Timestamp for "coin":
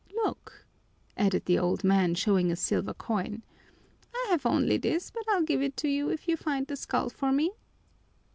2.95-3.43